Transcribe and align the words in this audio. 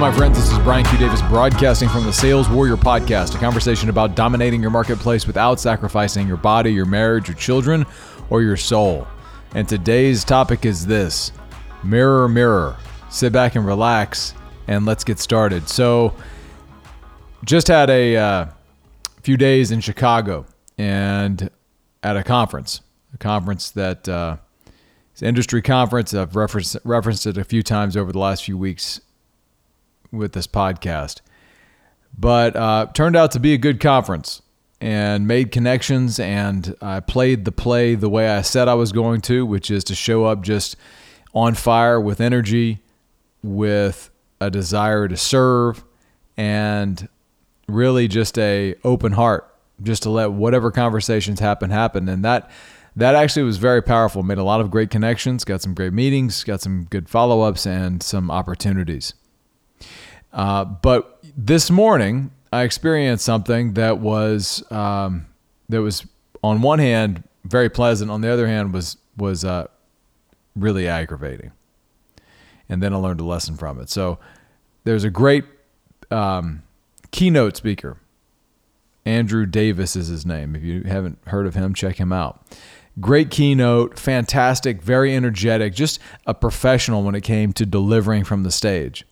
My 0.00 0.10
friends. 0.10 0.38
This 0.38 0.50
is 0.50 0.58
Brian 0.60 0.82
Q. 0.86 0.96
Davis 0.96 1.20
broadcasting 1.20 1.86
from 1.90 2.04
the 2.04 2.12
Sales 2.12 2.48
Warrior 2.48 2.78
Podcast, 2.78 3.34
a 3.34 3.38
conversation 3.38 3.90
about 3.90 4.16
dominating 4.16 4.62
your 4.62 4.70
marketplace 4.70 5.26
without 5.26 5.60
sacrificing 5.60 6.26
your 6.26 6.38
body, 6.38 6.72
your 6.72 6.86
marriage, 6.86 7.28
your 7.28 7.36
children, 7.36 7.84
or 8.30 8.40
your 8.40 8.56
soul. 8.56 9.06
And 9.54 9.68
today's 9.68 10.24
topic 10.24 10.64
is 10.64 10.86
this 10.86 11.32
Mirror, 11.84 12.30
Mirror. 12.30 12.78
Sit 13.10 13.30
back 13.34 13.56
and 13.56 13.66
relax, 13.66 14.32
and 14.68 14.86
let's 14.86 15.04
get 15.04 15.18
started. 15.18 15.68
So, 15.68 16.14
just 17.44 17.68
had 17.68 17.90
a 17.90 18.16
uh, 18.16 18.46
few 19.22 19.36
days 19.36 19.70
in 19.70 19.82
Chicago 19.82 20.46
and 20.78 21.50
at 22.02 22.16
a 22.16 22.22
conference, 22.22 22.80
a 23.12 23.18
conference 23.18 23.70
that 23.72 24.08
uh, 24.08 24.38
industry 25.20 25.60
conference. 25.60 26.14
I've 26.14 26.36
referenced, 26.36 26.78
referenced 26.84 27.26
it 27.26 27.36
a 27.36 27.44
few 27.44 27.62
times 27.62 27.98
over 27.98 28.12
the 28.12 28.18
last 28.18 28.44
few 28.44 28.56
weeks 28.56 29.02
with 30.12 30.32
this 30.32 30.46
podcast. 30.46 31.20
But 32.16 32.56
uh, 32.56 32.86
turned 32.92 33.16
out 33.16 33.32
to 33.32 33.40
be 33.40 33.54
a 33.54 33.58
good 33.58 33.80
conference 33.80 34.42
and 34.80 35.26
made 35.26 35.52
connections. 35.52 36.18
And 36.18 36.74
I 36.80 37.00
played 37.00 37.44
the 37.44 37.52
play 37.52 37.94
the 37.94 38.08
way 38.08 38.28
I 38.28 38.42
said 38.42 38.68
I 38.68 38.74
was 38.74 38.92
going 38.92 39.20
to, 39.22 39.44
which 39.44 39.70
is 39.70 39.84
to 39.84 39.94
show 39.94 40.24
up 40.24 40.42
just 40.42 40.76
on 41.34 41.54
fire 41.54 42.00
with 42.00 42.20
energy, 42.20 42.80
with 43.42 44.10
a 44.40 44.50
desire 44.50 45.06
to 45.06 45.16
serve, 45.16 45.84
and 46.36 47.08
really 47.68 48.08
just 48.08 48.38
a 48.38 48.74
open 48.82 49.12
heart, 49.12 49.54
just 49.82 50.02
to 50.04 50.10
let 50.10 50.32
whatever 50.32 50.70
conversations 50.70 51.40
happen 51.40 51.70
happen. 51.70 52.08
And 52.08 52.24
that 52.24 52.50
that 52.96 53.14
actually 53.14 53.44
was 53.44 53.58
very 53.58 53.82
powerful. 53.82 54.22
Made 54.22 54.38
a 54.38 54.42
lot 54.42 54.60
of 54.60 54.70
great 54.70 54.90
connections, 54.90 55.44
got 55.44 55.62
some 55.62 55.74
great 55.74 55.92
meetings, 55.92 56.42
got 56.42 56.60
some 56.60 56.84
good 56.84 57.08
follow 57.08 57.42
ups, 57.42 57.66
and 57.66 58.02
some 58.02 58.30
opportunities. 58.30 59.14
Uh, 60.32 60.64
but 60.64 61.18
this 61.36 61.70
morning, 61.70 62.30
I 62.52 62.62
experienced 62.62 63.24
something 63.24 63.74
that 63.74 63.98
was 63.98 64.62
um, 64.70 65.26
that 65.68 65.82
was 65.82 66.06
on 66.42 66.62
one 66.62 66.78
hand 66.78 67.24
very 67.44 67.68
pleasant, 67.68 68.10
on 68.10 68.20
the 68.20 68.28
other 68.28 68.46
hand 68.46 68.72
was 68.72 68.96
was 69.16 69.44
uh, 69.44 69.66
really 70.56 70.88
aggravating. 70.88 71.52
And 72.68 72.82
then 72.82 72.92
I 72.92 72.96
learned 72.96 73.20
a 73.20 73.24
lesson 73.24 73.56
from 73.56 73.80
it. 73.80 73.90
So 73.90 74.18
there's 74.84 75.04
a 75.04 75.10
great 75.10 75.44
um, 76.10 76.62
keynote 77.10 77.56
speaker. 77.56 77.96
Andrew 79.04 79.46
Davis 79.46 79.96
is 79.96 80.08
his 80.08 80.24
name. 80.24 80.54
If 80.54 80.62
you 80.62 80.82
haven't 80.82 81.18
heard 81.26 81.46
of 81.46 81.54
him, 81.54 81.74
check 81.74 81.96
him 81.96 82.12
out. 82.12 82.46
Great 83.00 83.30
keynote, 83.30 83.98
fantastic, 83.98 84.82
very 84.82 85.14
energetic, 85.14 85.74
just 85.74 85.98
a 86.26 86.34
professional 86.34 87.02
when 87.02 87.14
it 87.14 87.22
came 87.22 87.52
to 87.54 87.64
delivering 87.64 88.24
from 88.24 88.42
the 88.42 88.50
stage 88.50 89.06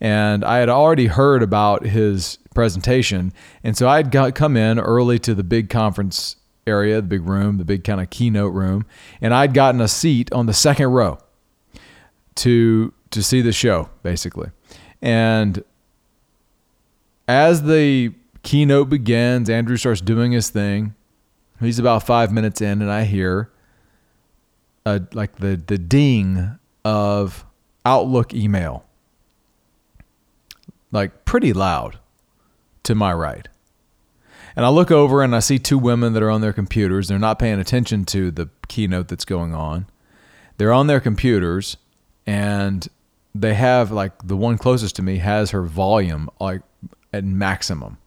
and 0.00 0.44
I 0.44 0.58
had 0.58 0.68
already 0.68 1.06
heard 1.06 1.42
about 1.42 1.84
his 1.84 2.38
presentation, 2.54 3.32
and 3.62 3.76
so 3.76 3.88
I'd 3.88 4.10
got 4.10 4.34
come 4.34 4.56
in 4.56 4.78
early 4.78 5.18
to 5.20 5.34
the 5.34 5.44
big 5.44 5.68
conference 5.70 6.36
area, 6.66 6.96
the 6.96 7.06
big 7.06 7.28
room, 7.28 7.58
the 7.58 7.64
big 7.64 7.84
kind 7.84 8.00
of 8.00 8.10
keynote 8.10 8.52
room, 8.52 8.84
and 9.20 9.32
I'd 9.32 9.54
gotten 9.54 9.80
a 9.80 9.88
seat 9.88 10.32
on 10.32 10.46
the 10.46 10.54
second 10.54 10.88
row 10.88 11.18
to 12.36 12.92
to 13.10 13.22
see 13.22 13.40
the 13.40 13.52
show 13.52 13.88
basically. 14.02 14.50
And 15.00 15.62
as 17.28 17.62
the 17.62 18.12
keynote 18.42 18.88
begins, 18.88 19.50
Andrew 19.50 19.76
starts 19.76 20.00
doing 20.00 20.32
his 20.32 20.50
thing. 20.50 20.94
He's 21.60 21.78
about 21.78 22.02
5 22.02 22.32
minutes 22.32 22.60
in 22.60 22.82
and 22.82 22.90
I 22.90 23.04
hear 23.04 23.50
a, 24.84 25.02
like 25.12 25.36
the 25.36 25.60
the 25.66 25.78
ding 25.78 26.58
of 26.84 27.44
Outlook 27.84 28.34
email 28.34 28.84
like 30.92 31.24
pretty 31.24 31.52
loud 31.52 31.98
to 32.84 32.94
my 32.94 33.12
right. 33.12 33.48
And 34.54 34.64
I 34.64 34.70
look 34.70 34.90
over 34.90 35.22
and 35.22 35.36
I 35.36 35.40
see 35.40 35.58
two 35.58 35.78
women 35.78 36.14
that 36.14 36.22
are 36.22 36.30
on 36.30 36.40
their 36.40 36.52
computers. 36.52 37.08
They're 37.08 37.18
not 37.18 37.38
paying 37.38 37.60
attention 37.60 38.04
to 38.06 38.30
the 38.30 38.48
keynote 38.68 39.08
that's 39.08 39.26
going 39.26 39.54
on. 39.54 39.86
They're 40.56 40.72
on 40.72 40.86
their 40.86 41.00
computers 41.00 41.76
and 42.26 42.88
they 43.34 43.54
have 43.54 43.90
like 43.92 44.12
the 44.26 44.36
one 44.36 44.56
closest 44.56 44.96
to 44.96 45.02
me 45.02 45.18
has 45.18 45.50
her 45.50 45.62
volume 45.62 46.30
like 46.40 46.62
at 47.12 47.24
maximum. 47.24 47.98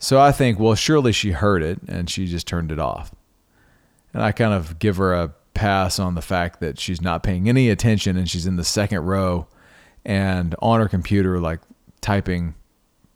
So 0.00 0.20
I 0.20 0.32
think, 0.32 0.58
well, 0.58 0.74
surely 0.74 1.12
she 1.12 1.32
heard 1.32 1.62
it 1.62 1.80
and 1.86 2.10
she 2.10 2.26
just 2.26 2.46
turned 2.46 2.72
it 2.72 2.78
off. 2.78 3.14
And 4.12 4.22
I 4.22 4.32
kind 4.32 4.52
of 4.52 4.78
give 4.78 4.96
her 4.96 5.14
a 5.14 5.34
pass 5.54 5.98
on 5.98 6.14
the 6.14 6.22
fact 6.22 6.60
that 6.60 6.78
she's 6.78 7.00
not 7.00 7.22
paying 7.22 7.48
any 7.48 7.68
attention 7.68 8.16
and 8.16 8.28
she's 8.28 8.46
in 8.46 8.56
the 8.56 8.64
second 8.64 9.00
row 9.00 9.46
and 10.04 10.54
on 10.60 10.80
her 10.80 10.88
computer, 10.88 11.38
like 11.38 11.60
typing 12.00 12.54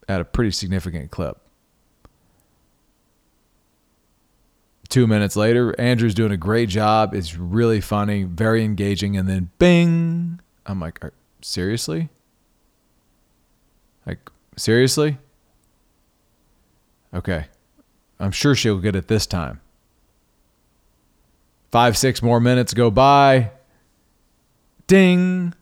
at 0.09 0.21
a 0.21 0.25
pretty 0.25 0.51
significant 0.51 1.11
clip. 1.11 1.39
Two 4.89 5.07
minutes 5.07 5.37
later, 5.37 5.75
Andrew's 5.81 6.15
doing 6.15 6.33
a 6.33 6.37
great 6.37 6.69
job. 6.69 7.15
It's 7.15 7.37
really 7.37 7.81
funny, 7.81 8.25
very 8.25 8.63
engaging. 8.63 9.17
And 9.17 9.27
then 9.27 9.51
bing, 9.59 10.39
I'm 10.67 10.81
like, 10.81 11.01
seriously? 11.41 12.11
Like, 14.07 14.31
seriously? 14.57 15.17
Okay. 17.15 17.47
I'm 18.21 18.33
sure 18.33 18.55
she'll 18.55 18.81
get 18.81 18.95
it 18.95 19.09
this 19.09 19.27
time. 19.27 19.63
Five, 21.71 21.97
six 21.97 22.23
more 22.23 22.39
minutes 22.39 22.75
go 22.75 22.91
by. 22.91 23.51
Ding 24.87 25.55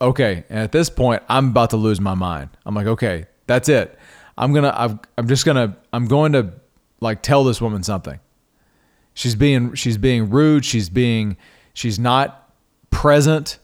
okay. 0.00 0.44
And 0.48 0.58
at 0.60 0.72
this 0.72 0.90
point, 0.90 1.22
I'm 1.28 1.48
about 1.48 1.70
to 1.70 1.76
lose 1.76 2.00
my 2.00 2.14
mind. 2.14 2.50
I'm 2.64 2.74
like, 2.74 2.86
okay, 2.86 3.26
that's 3.46 3.68
it. 3.68 3.98
I'm 4.38 4.52
gonna. 4.52 4.68
i 4.68 4.98
I'm 5.18 5.28
just 5.28 5.44
gonna. 5.44 5.76
I'm 5.92 6.06
going 6.06 6.32
to 6.32 6.54
like 7.00 7.22
tell 7.22 7.44
this 7.44 7.60
woman 7.60 7.82
something. 7.82 8.20
She's 9.14 9.34
being. 9.34 9.74
She's 9.74 9.98
being 9.98 10.30
rude. 10.30 10.64
She's 10.64 10.88
being. 10.88 11.36
She's 11.74 11.98
not 11.98 12.52
present. 12.90 13.58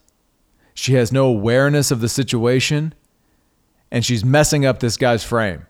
She 0.75 0.95
has 0.95 1.11
no 1.11 1.27
awareness 1.27 1.91
of 1.91 2.01
the 2.01 2.09
situation, 2.09 2.95
and 3.91 4.05
she's 4.05 4.25
messing 4.25 4.67
up 4.67 4.81
this 4.81 4.99
guy's 4.99 5.25
frame. 5.25 5.67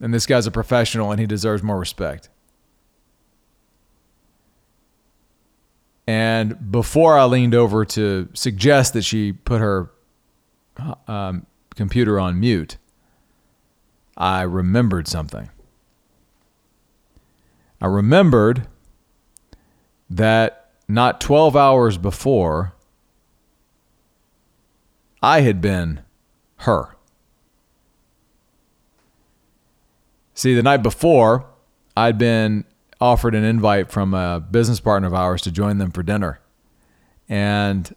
And 0.00 0.12
this 0.14 0.26
guy's 0.26 0.46
a 0.46 0.50
professional, 0.50 1.10
and 1.10 1.20
he 1.20 1.26
deserves 1.26 1.62
more 1.62 1.78
respect. 1.78 2.30
And 6.06 6.70
before 6.70 7.18
I 7.18 7.24
leaned 7.24 7.54
over 7.54 7.84
to 7.84 8.28
suggest 8.32 8.92
that 8.92 9.02
she 9.02 9.32
put 9.32 9.60
her 9.60 9.90
um, 11.08 11.46
computer 11.74 12.20
on 12.20 12.38
mute, 12.38 12.76
I 14.16 14.42
remembered 14.42 15.08
something. 15.08 15.50
I 17.80 17.86
remembered 17.86 18.68
that 20.08 20.70
not 20.88 21.20
12 21.20 21.56
hours 21.56 21.98
before, 21.98 22.74
I 25.22 25.40
had 25.40 25.60
been 25.60 26.00
her. 26.58 26.96
See, 30.34 30.54
the 30.54 30.62
night 30.62 30.82
before, 30.82 31.46
I'd 31.96 32.18
been 32.18 32.64
offered 33.00 33.34
an 33.34 33.44
invite 33.44 33.90
from 33.90 34.14
a 34.14 34.40
business 34.40 34.80
partner 34.80 35.08
of 35.08 35.14
ours 35.14 35.42
to 35.42 35.50
join 35.50 35.78
them 35.78 35.90
for 35.90 36.02
dinner. 36.02 36.40
And 37.28 37.94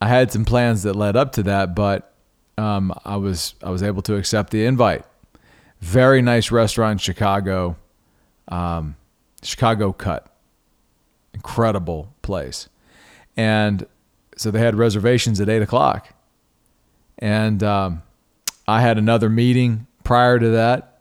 I 0.00 0.08
had 0.08 0.32
some 0.32 0.44
plans 0.44 0.82
that 0.82 0.96
led 0.96 1.16
up 1.16 1.32
to 1.32 1.42
that, 1.44 1.74
but 1.74 2.12
um, 2.58 2.92
I 3.04 3.16
was 3.16 3.54
I 3.62 3.70
was 3.70 3.82
able 3.82 4.02
to 4.02 4.16
accept 4.16 4.50
the 4.50 4.64
invite. 4.64 5.04
Very 5.80 6.22
nice 6.22 6.50
restaurant 6.50 6.92
in 6.92 6.98
Chicago, 6.98 7.76
um, 8.48 8.96
Chicago 9.42 9.92
Cut, 9.92 10.26
incredible 11.34 12.12
place, 12.22 12.68
and 13.36 13.86
so 14.36 14.50
they 14.50 14.60
had 14.60 14.74
reservations 14.74 15.40
at 15.40 15.48
eight 15.48 15.62
o'clock, 15.62 16.14
and 17.18 17.62
um, 17.62 18.02
I 18.66 18.80
had 18.80 18.98
another 18.98 19.28
meeting 19.28 19.86
prior 20.04 20.38
to 20.38 20.48
that 20.50 20.91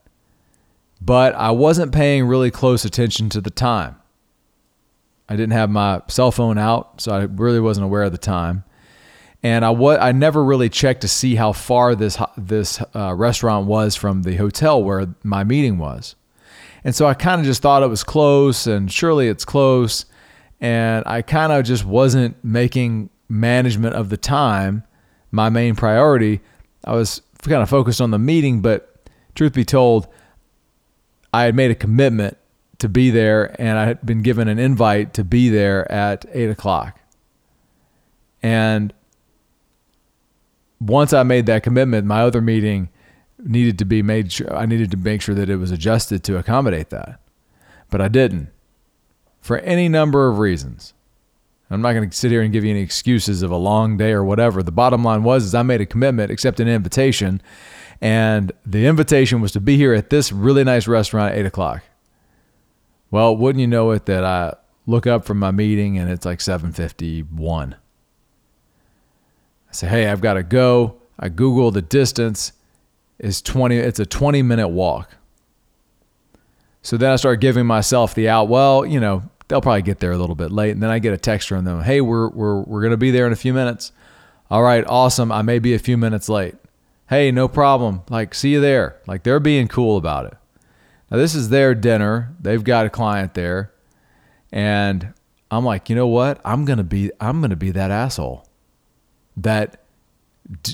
but 1.02 1.34
I 1.36 1.52
wasn't 1.52 1.92
paying 1.92 2.26
really 2.26 2.52
close 2.52 2.86
attention 2.86 3.30
to 3.30 3.42
the 3.42 3.50
time. 3.50 3.96
I 5.28 5.36
didn't 5.36 5.54
have 5.54 5.70
my 5.70 6.02
cell 6.08 6.32
phone 6.32 6.58
out, 6.58 7.02
so 7.02 7.12
I 7.14 7.22
really 7.24 7.60
wasn't 7.60 7.86
aware 7.86 8.04
of 8.04 8.12
the 8.12 8.18
time. 8.18 8.64
And 9.44 9.66
I 9.66 9.72
I 9.72 10.12
never 10.12 10.44
really 10.44 10.70
checked 10.70 11.02
to 11.02 11.08
see 11.08 11.36
how 11.36 11.52
far 11.52 11.96
this 11.96 12.18
this 12.38 12.82
uh, 12.94 13.16
restaurant 13.16 13.66
was 13.66 13.96
from 13.96 14.22
the 14.22 14.36
hotel 14.36 14.84
where 14.84 15.08
my 15.24 15.44
meeting 15.44 15.80
was. 15.80 16.16
And 16.84 16.96
so 16.96 17.08
I 17.08 17.14
kind 17.14 17.40
of 17.40 17.46
just 17.46 17.62
thought 17.62 17.82
it 17.82 17.88
was 17.88 18.04
close, 18.04 18.68
and 18.68 18.92
surely 18.92 19.28
it's 19.28 19.46
close. 19.46 20.06
And 20.60 21.04
I 21.08 21.24
kind 21.24 21.52
of 21.52 21.66
just 21.66 21.86
wasn't 21.86 22.44
making 22.44 23.10
management 23.30 23.96
of 23.96 24.10
the 24.10 24.18
time 24.18 24.84
my 25.32 25.50
main 25.50 25.76
priority. 25.76 26.42
I 26.84 26.94
was 26.94 27.22
kind 27.42 27.64
of 27.64 27.70
focused 27.70 28.02
on 28.02 28.12
the 28.12 28.20
meeting, 28.20 28.62
but 28.62 29.08
truth 29.34 29.54
be 29.54 29.66
told, 29.66 30.08
I 31.34 31.44
had 31.44 31.56
made 31.56 31.72
a 31.72 31.76
commitment 31.76 32.38
to 32.80 32.90
be 32.90 33.10
there 33.10 33.56
and 33.62 33.78
I 33.78 33.86
had 33.86 34.06
been 34.06 34.22
given 34.22 34.48
an 34.48 34.60
invite 34.60 35.14
to 35.14 35.24
be 35.24 35.50
there 35.50 35.90
at 35.92 36.26
eight 36.34 36.50
o'clock. 36.50 37.00
And 38.42 38.94
once 40.80 41.14
I 41.14 41.24
made 41.24 41.46
that 41.46 41.64
commitment, 41.64 42.08
my 42.08 42.22
other 42.22 42.42
meeting 42.42 42.90
needed 43.38 43.80
to 43.80 43.86
be 43.86 44.02
made 44.02 44.32
sure 44.32 44.54
I 44.56 44.66
needed 44.66 44.92
to 44.92 44.98
make 44.98 45.22
sure 45.22 45.36
that 45.36 45.50
it 45.50 45.58
was 45.58 45.72
adjusted 45.72 46.24
to 46.24 46.38
accommodate 46.38 46.90
that. 46.90 47.20
But 47.90 48.02
I 48.02 48.08
didn't 48.08 48.50
for 49.40 49.58
any 49.60 49.90
number 49.90 50.30
of 50.30 50.40
reasons. 50.40 50.94
I'm 51.70 51.82
not 51.82 51.94
going 51.94 52.10
to 52.10 52.16
sit 52.16 52.32
here 52.32 52.42
and 52.42 52.52
give 52.52 52.66
you 52.66 52.72
any 52.72 52.82
excuses 52.82 53.44
of 53.44 53.52
a 53.52 53.56
long 53.56 53.96
day 53.96 54.12
or 54.12 54.26
whatever. 54.26 54.62
The 54.62 54.74
bottom 54.74 55.06
line 55.06 55.24
was 55.24 55.46
is 55.46 55.56
I 55.56 55.64
made 55.64 55.80
a 55.80 55.86
commitment, 55.86 56.30
accepted 56.30 56.68
an 56.68 56.74
invitation, 56.74 57.42
and 58.02 58.52
the 58.66 58.88
invitation 58.88 59.42
was 59.42 59.52
to 59.54 59.60
be 59.60 59.78
here 59.78 59.94
at 59.94 60.10
this 60.10 60.32
really 60.32 60.64
nice 60.64 60.88
restaurant 60.88 61.34
at 61.34 61.40
eight 61.40 61.46
o'clock. 61.46 61.84
Well, 63.12 63.36
wouldn't 63.36 63.62
you 63.62 63.68
know 63.68 63.92
it 63.92 64.06
that 64.08 64.26
I 64.26 64.56
look 64.88 65.06
up 65.06 65.26
from 65.26 65.38
my 65.38 65.52
meeting 65.52 65.98
and 65.98 66.10
it's 66.10 66.26
like 66.26 66.40
7:51. 66.40 67.74
I 67.74 67.78
say, 69.72 69.88
"Hey, 69.88 70.08
I've 70.08 70.22
got 70.22 70.34
to 70.34 70.44
go." 70.44 70.96
I 71.20 71.30
Google 71.30 71.70
the 71.70 71.84
distance 71.84 72.52
is 73.20 73.42
20 73.42 73.78
it's 73.78 74.00
a 74.00 74.06
20 74.06 74.42
minute 74.42 74.70
walk. 74.70 75.16
So 76.82 76.98
then 76.98 77.12
I 77.12 77.16
start 77.18 77.40
giving 77.40 77.68
myself 77.68 78.16
the 78.16 78.28
out, 78.28 78.50
well, 78.50 78.84
you 78.86 79.00
know, 79.00 79.22
they'll 79.48 79.62
probably 79.62 79.84
get 79.84 80.00
there 80.00 80.12
a 80.12 80.18
little 80.18 80.36
bit 80.36 80.52
late. 80.52 80.72
And 80.72 80.82
then 80.82 80.90
I 80.90 80.98
get 80.98 81.14
a 81.14 81.18
text 81.18 81.48
from 81.48 81.64
them, 81.64 81.84
hey, 81.84 82.02
we're, 82.02 82.30
we're, 82.30 82.62
we're 82.62 82.82
going 82.82 82.92
to 82.92 82.98
be 82.98 83.12
there 83.12 83.28
in 83.28 83.34
a 83.34 83.36
few 83.36 83.54
minutes. 83.54 83.92
All 84.50 84.64
right, 84.64 84.84
awesome. 84.88 85.32
I 85.32 85.44
may 85.44 85.60
be 85.60 85.76
a 85.76 85.80
few 85.80 85.96
minutes 85.96 86.28
late. 86.28 86.56
Hey, 87.12 87.30
no 87.30 87.50
problem. 87.50 88.04
Like, 88.10 88.34
see 88.34 88.54
you 88.54 88.62
there. 88.62 89.02
Like, 89.06 89.24
they're 89.24 89.42
being 89.42 89.68
cool 89.68 89.98
about 89.98 90.28
it. 90.28 90.34
Now, 91.12 91.18
this 91.18 91.36
is 91.36 91.50
their 91.50 91.76
dinner. 91.76 92.34
They've 92.40 92.64
got 92.64 92.86
a 92.86 92.90
client 92.90 93.34
there. 93.34 93.74
And 94.50 95.14
I'm 95.52 95.66
like, 95.66 95.90
you 95.90 95.96
know 95.98 96.08
what? 96.08 96.40
I'm 96.46 96.64
going 96.64 96.78
to 96.78 96.86
be, 96.86 97.12
I'm 97.20 97.42
going 97.42 97.50
to 97.50 97.58
be 97.58 97.72
that 97.72 97.92
asshole 97.92 98.48
that 99.36 99.84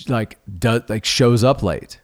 like, 0.08 0.38
does, 0.60 0.84
like 0.90 1.06
shows 1.06 1.44
up 1.44 1.64
late. 1.64 2.02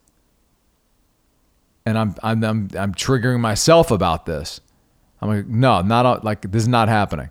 And 1.86 1.96
I'm, 1.96 2.16
I'm, 2.24 2.44
I'm, 2.44 2.70
I'm 2.76 2.96
triggering 2.96 3.40
myself 3.40 3.92
about 3.92 4.26
this. 4.26 4.62
I'm 5.22 5.30
like, 5.30 5.46
no, 5.46 5.82
not 5.82 6.24
like 6.24 6.52
this 6.52 6.64
is 6.64 6.68
not 6.68 6.90
happening. 6.90 7.30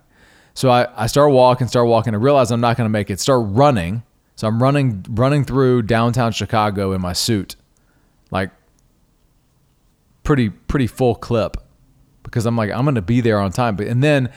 So 0.53 0.69
I, 0.69 0.87
I 0.95 1.07
start 1.07 1.33
walking, 1.33 1.67
start 1.67 1.87
walking. 1.87 2.13
I 2.13 2.17
realize 2.17 2.49
I'm 2.49 2.61
not 2.61 2.77
going 2.77 2.85
to 2.85 2.89
make 2.89 3.09
it. 3.09 3.19
Start 3.19 3.41
running. 3.47 4.03
So 4.35 4.47
I'm 4.47 4.61
running, 4.61 5.05
running 5.09 5.43
through 5.43 5.83
downtown 5.83 6.31
Chicago 6.31 6.91
in 6.91 7.01
my 7.01 7.13
suit, 7.13 7.55
like 8.31 8.51
pretty, 10.23 10.49
pretty 10.49 10.87
full 10.87 11.15
clip, 11.15 11.57
because 12.23 12.45
I'm 12.45 12.57
like, 12.57 12.71
I'm 12.71 12.93
to 12.95 13.01
be 13.01 13.21
there 13.21 13.39
on 13.39 13.51
time. 13.51 13.75
But 13.75 13.87
and 13.87 14.03
then 14.03 14.31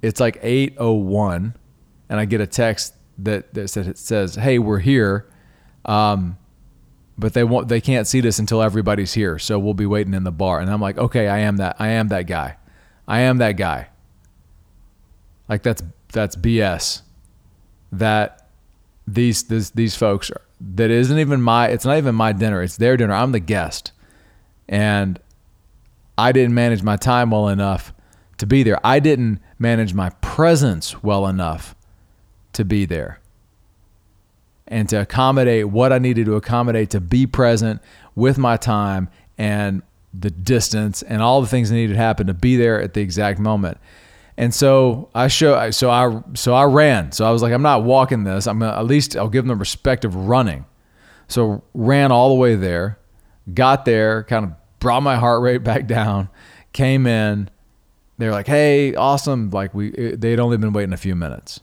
it's 0.00 0.20
like 0.20 0.40
8:01, 0.42 1.54
and 2.08 2.20
I 2.20 2.24
get 2.24 2.40
a 2.40 2.46
text 2.46 2.94
that 3.18 3.52
that 3.54 3.68
says, 3.68 4.36
"Hey, 4.36 4.58
we're 4.58 4.78
here." 4.78 5.28
Um, 5.84 6.38
but 7.18 7.34
they 7.34 7.44
won't 7.44 7.68
they 7.68 7.80
can't 7.80 8.06
see 8.06 8.20
this 8.20 8.38
until 8.38 8.62
everybody's 8.62 9.12
here 9.12 9.38
so 9.38 9.58
we'll 9.58 9.74
be 9.74 9.84
waiting 9.84 10.14
in 10.14 10.24
the 10.24 10.32
bar 10.32 10.60
and 10.60 10.70
i'm 10.70 10.80
like 10.80 10.96
okay 10.96 11.28
i 11.28 11.38
am 11.40 11.58
that 11.58 11.76
i 11.78 11.88
am 11.88 12.08
that 12.08 12.22
guy 12.26 12.56
I 13.06 13.20
am 13.20 13.38
that 13.38 13.52
guy. 13.52 13.88
Like 15.48 15.62
that's 15.62 15.82
that's 16.12 16.36
BS. 16.36 17.02
That 17.92 18.41
these 19.06 19.44
these 19.44 19.70
these 19.70 19.96
folks 19.96 20.30
are 20.30 20.40
that 20.74 20.90
isn't 20.90 21.18
even 21.18 21.42
my 21.42 21.68
it's 21.68 21.84
not 21.84 21.98
even 21.98 22.14
my 22.14 22.32
dinner. 22.32 22.62
It's 22.62 22.76
their 22.76 22.96
dinner. 22.96 23.14
I'm 23.14 23.32
the 23.32 23.40
guest. 23.40 23.92
And 24.68 25.18
I 26.16 26.32
didn't 26.32 26.54
manage 26.54 26.82
my 26.82 26.96
time 26.96 27.30
well 27.30 27.48
enough 27.48 27.92
to 28.38 28.46
be 28.46 28.62
there. 28.62 28.78
I 28.84 29.00
didn't 29.00 29.40
manage 29.58 29.94
my 29.94 30.10
presence 30.20 31.02
well 31.02 31.26
enough 31.26 31.74
to 32.54 32.64
be 32.64 32.84
there. 32.84 33.20
And 34.68 34.88
to 34.88 35.00
accommodate 35.00 35.68
what 35.68 35.92
I 35.92 35.98
needed 35.98 36.26
to 36.26 36.36
accommodate 36.36 36.90
to 36.90 37.00
be 37.00 37.26
present 37.26 37.82
with 38.14 38.38
my 38.38 38.56
time 38.56 39.08
and 39.36 39.82
the 40.14 40.30
distance 40.30 41.02
and 41.02 41.22
all 41.22 41.40
the 41.40 41.46
things 41.46 41.70
that 41.70 41.76
needed 41.76 41.94
to 41.94 41.98
happen 41.98 42.26
to 42.26 42.34
be 42.34 42.56
there 42.56 42.80
at 42.80 42.94
the 42.94 43.00
exact 43.00 43.38
moment. 43.38 43.78
And 44.36 44.54
so 44.54 45.10
I 45.14 45.28
show, 45.28 45.70
so 45.70 45.90
I, 45.90 46.22
so 46.34 46.54
I 46.54 46.64
ran. 46.64 47.12
So 47.12 47.26
I 47.26 47.30
was 47.30 47.42
like, 47.42 47.52
I'm 47.52 47.62
not 47.62 47.84
walking 47.84 48.24
this. 48.24 48.46
I'm 48.46 48.58
gonna, 48.58 48.78
at 48.78 48.86
least 48.86 49.16
I'll 49.16 49.28
give 49.28 49.44
them 49.44 49.48
the 49.48 49.56
respect 49.56 50.04
of 50.04 50.14
running. 50.14 50.64
So 51.28 51.62
ran 51.74 52.12
all 52.12 52.30
the 52.30 52.34
way 52.34 52.56
there, 52.56 52.98
got 53.52 53.84
there, 53.84 54.24
kind 54.24 54.46
of 54.46 54.52
brought 54.80 55.02
my 55.02 55.16
heart 55.16 55.42
rate 55.42 55.58
back 55.64 55.86
down, 55.86 56.28
came 56.72 57.06
in. 57.06 57.48
They're 58.18 58.30
like, 58.30 58.46
"Hey, 58.46 58.94
awesome!" 58.94 59.50
Like 59.50 59.74
we, 59.74 59.90
they'd 59.90 60.38
only 60.38 60.56
been 60.56 60.72
waiting 60.72 60.92
a 60.92 60.98
few 60.98 61.16
minutes. 61.16 61.60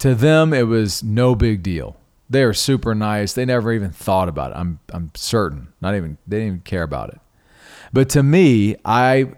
To 0.00 0.14
them, 0.14 0.52
it 0.52 0.66
was 0.66 1.02
no 1.02 1.34
big 1.34 1.62
deal. 1.62 1.96
They 2.30 2.44
were 2.44 2.54
super 2.54 2.94
nice. 2.94 3.32
They 3.32 3.44
never 3.44 3.72
even 3.72 3.90
thought 3.90 4.28
about 4.28 4.50
it. 4.50 4.56
I'm, 4.56 4.78
I'm 4.92 5.10
certain. 5.14 5.72
Not 5.80 5.94
even 5.94 6.18
they 6.26 6.38
didn't 6.38 6.46
even 6.48 6.60
care 6.60 6.82
about 6.82 7.10
it. 7.10 7.20
But 7.92 8.10
to 8.10 8.22
me, 8.22 8.76
I 8.84 9.32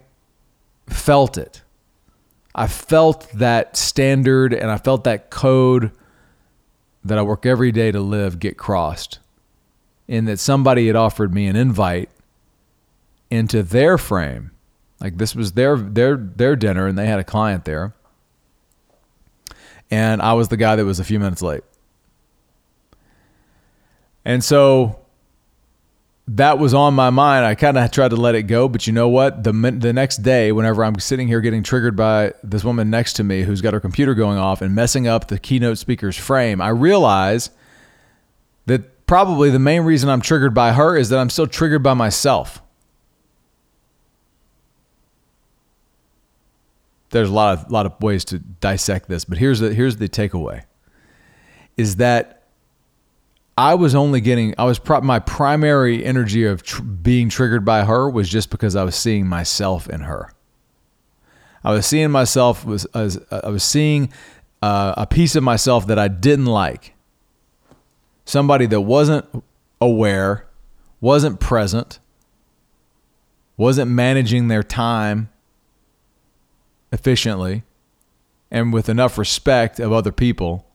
felt 0.89 1.39
it. 1.39 1.63
I 2.61 2.67
felt 2.67 3.27
that 3.33 3.75
standard 3.75 4.53
and 4.53 4.71
I 4.71 4.77
felt 4.77 5.05
that 5.05 5.31
code 5.31 5.93
that 7.03 7.17
I 7.17 7.23
work 7.23 7.47
every 7.47 7.73
day 7.73 7.91
to 7.91 8.01
live 8.01 8.39
get 8.39 8.59
crossed. 8.59 9.19
In 10.07 10.27
that 10.27 10.39
somebody 10.39 10.87
had 10.87 10.95
offered 10.95 11.33
me 11.33 11.47
an 11.47 11.57
invite 11.57 12.11
into 13.31 13.63
their 13.63 13.97
frame. 13.97 14.51
Like 15.01 15.17
this 15.17 15.35
was 15.35 15.53
their 15.53 15.79
their 15.79 16.19
their 16.19 16.55
dinner 16.55 16.87
and 16.87 16.99
they 16.99 17.07
had 17.07 17.19
a 17.19 17.25
client 17.25 17.65
there. 17.65 17.95
And 19.91 20.21
I 20.21 20.35
was 20.35 20.49
the 20.49 20.59
guy 20.59 20.77
that 20.77 20.85
was 20.85 21.01
a 21.01 21.05
few 21.05 21.19
minutes 21.19 21.41
late. 21.41 21.65
And 24.23 24.45
so 24.45 25.00
that 26.35 26.59
was 26.59 26.75
on 26.75 26.95
my 26.95 27.11
mind. 27.11 27.45
I 27.45 27.57
kind 27.57 27.77
of 27.77 27.91
tried 27.91 28.11
to 28.11 28.17
let 28.17 28.37
it 28.37 28.45
go, 28.45 28.69
but 28.69 28.87
you 28.87 28.93
know 28.93 29.09
what? 29.09 29.43
The 29.43 29.53
the 29.53 29.93
next 29.93 30.19
day, 30.19 30.53
whenever 30.53 30.85
I'm 30.85 30.99
sitting 31.01 31.27
here 31.27 31.41
getting 31.41 31.63
triggered 31.63 31.97
by 31.97 32.35
this 32.45 32.63
woman 32.63 32.89
next 32.89 33.15
to 33.15 33.25
me 33.25 33.43
who's 33.43 33.61
got 33.61 33.75
her 33.75 33.81
computer 33.81 34.15
going 34.15 34.39
off 34.39 34.63
and 34.63 34.75
messing 34.75 35.09
up 35.09 35.27
the 35.27 35.39
keynote 35.39 35.79
speaker's 35.79 36.17
frame, 36.17 36.61
I 36.61 36.69
realize 36.69 37.51
that 38.67 39.07
probably 39.07 39.51
the 39.51 39.59
main 39.59 39.83
reason 39.83 40.09
I'm 40.09 40.21
triggered 40.21 40.55
by 40.55 40.73
her 40.73 40.97
is 40.97 41.09
that 41.09 41.19
I'm 41.19 41.31
still 41.31 41.49
triggered 41.49 41.83
by 41.83 41.95
myself. 41.95 42.63
There's 47.11 47.29
a 47.29 47.33
lot 47.33 47.59
of 47.59 47.73
lot 47.73 47.87
of 47.87 48.01
ways 48.01 48.25
to 48.27 48.39
dissect 48.39 49.09
this, 49.09 49.25
but 49.25 49.39
here's 49.39 49.59
the 49.59 49.75
here's 49.75 49.97
the 49.97 50.09
takeaway: 50.09 50.63
is 51.77 51.97
that 51.97 52.40
I 53.61 53.75
was 53.75 53.95
only 53.95 54.23
getting, 54.23 54.55
I 54.57 54.65
was, 54.65 54.79
pro- 54.79 55.03
my 55.03 55.19
primary 55.19 56.03
energy 56.03 56.47
of 56.47 56.63
tr- 56.63 56.81
being 56.81 57.29
triggered 57.29 57.63
by 57.63 57.85
her 57.85 58.09
was 58.09 58.27
just 58.27 58.49
because 58.49 58.75
I 58.75 58.85
was 58.85 58.95
seeing 58.95 59.27
myself 59.27 59.87
in 59.87 60.01
her. 60.01 60.33
I 61.63 61.73
was 61.73 61.85
seeing 61.85 62.11
myself 62.11 62.65
was 62.65 62.87
as 62.95 63.21
I 63.31 63.51
was 63.51 63.63
seeing 63.63 64.15
uh, 64.63 64.95
a 64.97 65.07
piece 65.07 65.37
of 65.37 65.43
myself 65.43 65.89
that 65.89 65.99
I 65.99 66.09
didn't 66.09 66.47
like. 66.47 66.95
Somebody 68.25 68.65
that 68.65 68.81
wasn't 68.81 69.27
aware, 69.79 70.47
wasn't 71.03 71.39
present, 71.39 71.99
wasn't 73.59 73.91
managing 73.91 74.49
their 74.49 74.63
time 74.63 75.29
efficiently 76.91 77.65
and 78.51 78.73
with 78.73 78.89
enough 78.89 79.19
respect 79.19 79.79
of 79.79 79.93
other 79.93 80.13
people 80.13 80.67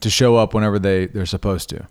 to 0.00 0.10
show 0.10 0.36
up 0.36 0.54
whenever 0.54 0.78
they, 0.78 1.06
they're 1.06 1.26
supposed 1.26 1.68
to. 1.70 1.86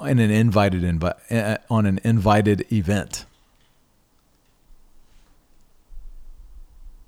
In 0.00 0.18
an 0.18 0.30
invited 0.30 0.82
invi- 0.82 1.18
eh, 1.30 1.56
on 1.68 1.86
an 1.86 2.00
invited 2.04 2.70
event. 2.72 3.24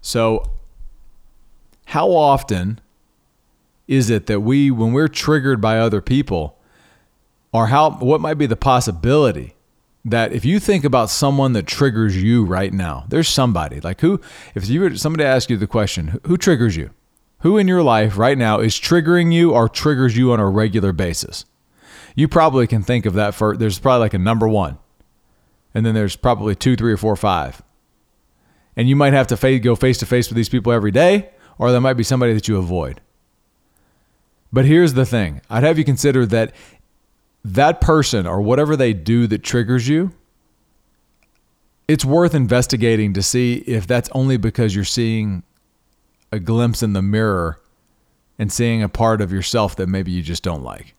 So 0.00 0.50
how 1.86 2.10
often 2.10 2.80
is 3.86 4.10
it 4.10 4.26
that 4.26 4.40
we 4.40 4.70
when 4.70 4.92
we're 4.92 5.08
triggered 5.08 5.60
by 5.60 5.78
other 5.78 6.00
people 6.00 6.56
or 7.52 7.66
how 7.66 7.90
what 7.90 8.20
might 8.20 8.34
be 8.34 8.46
the 8.46 8.56
possibility 8.56 9.56
that 10.04 10.32
if 10.32 10.44
you 10.44 10.60
think 10.60 10.84
about 10.84 11.10
someone 11.10 11.52
that 11.52 11.66
triggers 11.66 12.20
you 12.22 12.44
right 12.44 12.72
now 12.72 13.04
there's 13.08 13.28
somebody 13.28 13.80
like 13.80 14.00
who 14.00 14.20
if 14.54 14.68
you 14.68 14.80
were 14.80 14.96
somebody 14.96 15.24
ask 15.24 15.50
you 15.50 15.56
the 15.56 15.66
question 15.66 16.20
who 16.26 16.36
triggers 16.36 16.76
you 16.76 16.90
who 17.40 17.58
in 17.58 17.68
your 17.68 17.82
life 17.82 18.16
right 18.16 18.36
now 18.36 18.60
is 18.60 18.74
triggering 18.74 19.32
you 19.32 19.52
or 19.52 19.68
triggers 19.68 20.16
you 20.16 20.32
on 20.32 20.40
a 20.40 20.48
regular 20.48 20.92
basis? 20.92 21.44
You 22.14 22.28
probably 22.28 22.66
can 22.66 22.82
think 22.82 23.06
of 23.06 23.14
that 23.14 23.34
for, 23.34 23.56
there's 23.56 23.78
probably 23.78 24.00
like 24.00 24.14
a 24.14 24.18
number 24.18 24.48
one. 24.48 24.78
And 25.74 25.86
then 25.86 25.94
there's 25.94 26.16
probably 26.16 26.54
two, 26.54 26.76
three, 26.76 26.92
or 26.92 26.96
four, 26.96 27.16
five. 27.16 27.62
And 28.76 28.88
you 28.88 28.96
might 28.96 29.12
have 29.12 29.26
to 29.28 29.58
go 29.58 29.76
face 29.76 29.98
to 29.98 30.06
face 30.06 30.28
with 30.28 30.36
these 30.36 30.48
people 30.48 30.72
every 30.72 30.90
day, 30.90 31.30
or 31.58 31.70
there 31.70 31.80
might 31.80 31.94
be 31.94 32.02
somebody 32.02 32.32
that 32.34 32.48
you 32.48 32.56
avoid. 32.56 33.00
But 34.52 34.64
here's 34.64 34.94
the 34.94 35.06
thing 35.06 35.40
I'd 35.48 35.62
have 35.62 35.78
you 35.78 35.84
consider 35.84 36.26
that 36.26 36.52
that 37.44 37.80
person 37.80 38.26
or 38.26 38.40
whatever 38.40 38.76
they 38.76 38.92
do 38.92 39.26
that 39.28 39.42
triggers 39.42 39.88
you, 39.88 40.12
it's 41.88 42.04
worth 42.04 42.34
investigating 42.34 43.14
to 43.14 43.22
see 43.22 43.54
if 43.66 43.86
that's 43.86 44.10
only 44.12 44.36
because 44.36 44.74
you're 44.74 44.84
seeing 44.84 45.42
a 46.32 46.38
glimpse 46.38 46.82
in 46.82 46.92
the 46.92 47.02
mirror 47.02 47.60
and 48.38 48.52
seeing 48.52 48.82
a 48.82 48.88
part 48.88 49.20
of 49.20 49.32
yourself 49.32 49.76
that 49.76 49.88
maybe 49.88 50.10
you 50.10 50.22
just 50.22 50.42
don't 50.42 50.62
like. 50.62 50.94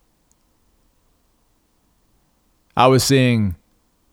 I 2.76 2.88
was 2.88 3.04
seeing 3.04 3.56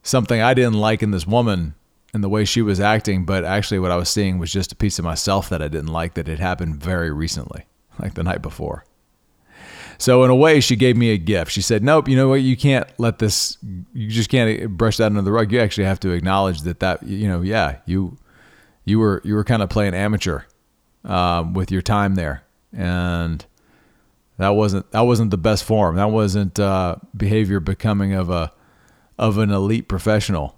something 0.02 0.40
I 0.40 0.54
didn't 0.54 0.80
like 0.80 1.02
in 1.02 1.10
this 1.10 1.26
woman 1.26 1.74
and 2.14 2.24
the 2.24 2.28
way 2.28 2.44
she 2.44 2.62
was 2.62 2.80
acting, 2.80 3.24
but 3.24 3.44
actually 3.44 3.78
what 3.78 3.90
I 3.90 3.96
was 3.96 4.08
seeing 4.08 4.38
was 4.38 4.52
just 4.52 4.72
a 4.72 4.76
piece 4.76 4.98
of 4.98 5.04
myself 5.04 5.48
that 5.50 5.62
I 5.62 5.68
didn't 5.68 5.92
like 5.92 6.14
that 6.14 6.26
had 6.26 6.38
happened 6.38 6.82
very 6.82 7.10
recently, 7.10 7.66
like 7.98 8.14
the 8.14 8.22
night 8.22 8.42
before. 8.42 8.84
So 9.98 10.22
in 10.22 10.30
a 10.30 10.34
way, 10.34 10.60
she 10.60 10.76
gave 10.76 10.96
me 10.96 11.10
a 11.10 11.18
gift. 11.18 11.50
She 11.50 11.60
said, 11.60 11.82
"Nope, 11.82 12.08
you 12.08 12.14
know 12.14 12.28
what? 12.28 12.40
You 12.40 12.56
can't 12.56 12.88
let 12.98 13.18
this. 13.18 13.58
You 13.92 14.08
just 14.08 14.30
can't 14.30 14.70
brush 14.70 14.96
that 14.98 15.06
under 15.06 15.22
the 15.22 15.32
rug. 15.32 15.50
You 15.50 15.58
actually 15.58 15.86
have 15.86 15.98
to 16.00 16.10
acknowledge 16.10 16.62
that 16.62 16.78
that 16.78 17.02
you 17.02 17.26
know, 17.26 17.42
yeah, 17.42 17.78
you 17.84 18.16
you 18.84 19.00
were 19.00 19.20
you 19.24 19.34
were 19.34 19.42
kind 19.42 19.60
of 19.60 19.68
playing 19.68 19.94
amateur 19.94 20.42
um, 21.04 21.54
with 21.54 21.70
your 21.70 21.82
time 21.82 22.14
there, 22.14 22.44
and 22.72 23.44
that 24.36 24.50
wasn't 24.50 24.90
that 24.92 25.02
wasn't 25.02 25.30
the 25.30 25.38
best 25.38 25.64
form. 25.64 25.96
That 25.96 26.10
wasn't 26.10 26.58
uh, 26.58 26.96
behavior 27.16 27.60
becoming 27.60 28.12
of 28.12 28.30
a 28.30 28.52
of 29.18 29.38
an 29.38 29.50
elite 29.50 29.88
professional." 29.88 30.56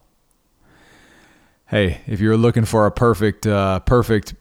Hey, 1.67 2.01
if 2.07 2.19
you're 2.19 2.37
looking 2.37 2.65
for 2.65 2.87
a 2.87 2.91
perfect, 2.91 3.47
uh, 3.47 3.79
perfect 3.81 4.35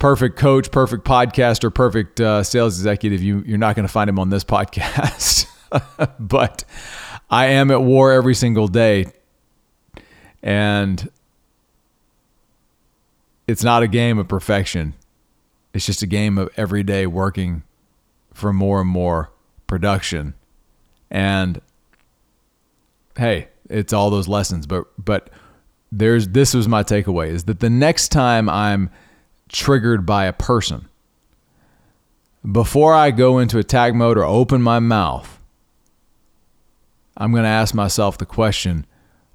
perfect 0.00 0.36
coach, 0.36 0.72
perfect 0.72 1.04
podcaster, 1.04 1.72
perfect 1.72 2.20
uh, 2.20 2.42
sales 2.42 2.76
executive, 2.78 3.22
you, 3.22 3.44
you're 3.46 3.58
not 3.58 3.76
going 3.76 3.86
to 3.86 3.92
find 3.92 4.10
him 4.10 4.18
on 4.18 4.30
this 4.30 4.42
podcast. 4.44 5.46
but 6.18 6.64
I 7.30 7.46
am 7.46 7.70
at 7.70 7.80
war 7.80 8.10
every 8.10 8.34
single 8.34 8.66
day. 8.66 9.12
And 10.42 11.08
it's 13.46 13.62
not 13.62 13.84
a 13.84 13.88
game 13.88 14.18
of 14.18 14.26
perfection, 14.26 14.94
it's 15.72 15.86
just 15.86 16.02
a 16.02 16.06
game 16.06 16.38
of 16.38 16.50
every 16.56 16.82
day 16.82 17.06
working 17.06 17.62
for 18.32 18.52
more 18.52 18.80
and 18.80 18.90
more 18.90 19.30
production. 19.66 20.34
And 21.10 21.60
hey, 23.16 23.48
it's 23.68 23.92
all 23.92 24.10
those 24.10 24.28
lessons. 24.28 24.66
But, 24.66 24.86
but, 25.02 25.30
there's 25.92 26.28
this 26.28 26.54
was 26.54 26.68
my 26.68 26.82
takeaway 26.82 27.28
is 27.28 27.44
that 27.44 27.60
the 27.60 27.70
next 27.70 28.08
time 28.10 28.48
I'm 28.48 28.90
triggered 29.48 30.06
by 30.06 30.26
a 30.26 30.32
person. 30.32 30.88
Before 32.50 32.94
I 32.94 33.10
go 33.10 33.38
into 33.38 33.58
attack 33.58 33.94
mode 33.94 34.16
or 34.16 34.24
open 34.24 34.62
my 34.62 34.78
mouth, 34.78 35.38
I'm 37.16 37.32
going 37.32 37.42
to 37.42 37.50
ask 37.50 37.74
myself 37.74 38.16
the 38.16 38.26
question 38.26 38.86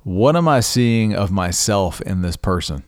what 0.04 0.36
am 0.36 0.48
I 0.48 0.60
seeing 0.60 1.16
of 1.16 1.32
myself 1.32 2.00
in 2.02 2.22
this 2.22 2.36
person? 2.36 2.84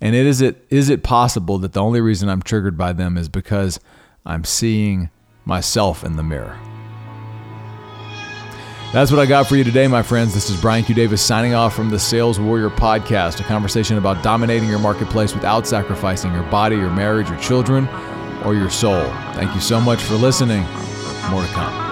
And 0.00 0.14
it 0.14 0.26
is 0.26 0.40
it 0.40 0.66
is 0.70 0.90
it 0.90 1.02
possible 1.02 1.58
that 1.58 1.72
the 1.72 1.82
only 1.82 2.00
reason 2.00 2.28
I'm 2.28 2.42
triggered 2.42 2.76
by 2.76 2.92
them 2.92 3.16
is 3.16 3.28
because 3.28 3.80
I'm 4.24 4.44
seeing 4.44 5.10
myself 5.44 6.04
in 6.04 6.16
the 6.16 6.22
mirror? 6.22 6.58
That's 8.92 9.10
what 9.10 9.20
I 9.20 9.26
got 9.26 9.46
for 9.46 9.56
you 9.56 9.64
today, 9.64 9.88
my 9.88 10.02
friends. 10.02 10.32
This 10.32 10.48
is 10.48 10.60
Brian 10.60 10.84
Q. 10.84 10.94
Davis 10.94 11.20
signing 11.20 11.54
off 11.54 11.74
from 11.74 11.90
the 11.90 11.98
Sales 11.98 12.38
Warrior 12.38 12.70
Podcast, 12.70 13.40
a 13.40 13.42
conversation 13.42 13.98
about 13.98 14.22
dominating 14.22 14.68
your 14.68 14.78
marketplace 14.78 15.34
without 15.34 15.66
sacrificing 15.66 16.32
your 16.32 16.44
body, 16.44 16.76
your 16.76 16.90
marriage, 16.90 17.28
your 17.28 17.38
children, 17.40 17.88
or 18.44 18.54
your 18.54 18.70
soul. 18.70 19.04
Thank 19.34 19.54
you 19.54 19.60
so 19.60 19.80
much 19.80 20.00
for 20.02 20.14
listening. 20.14 20.62
More 21.30 21.42
to 21.42 21.48
come. 21.48 21.85